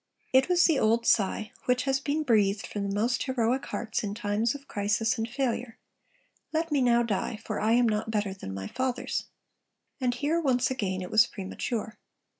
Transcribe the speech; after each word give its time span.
It 0.33 0.49
was 0.49 0.65
the 0.65 0.79
old 0.79 1.05
sigh, 1.05 1.51
which 1.65 1.83
has 1.83 1.99
been 1.99 2.23
breathed 2.23 2.65
from 2.65 2.89
the 2.89 2.95
most 2.95 3.21
heroic 3.21 3.67
hearts 3.67 4.03
in 4.03 4.15
times 4.15 4.55
of 4.55 4.67
crisis 4.67 5.19
and 5.19 5.29
failure; 5.29 5.77
'Let 6.51 6.71
me 6.71 6.81
now 6.81 7.03
die, 7.03 7.39
for 7.45 7.59
I 7.59 7.73
am 7.73 7.87
not 7.87 8.09
better 8.09 8.33
than 8.33 8.51
my 8.51 8.65
fathers!' 8.65 9.25
And 9.99 10.15
here 10.15 10.41
once 10.41 10.71
again 10.71 11.03
it 11.03 11.11
was 11.11 11.27
premature. 11.27 11.99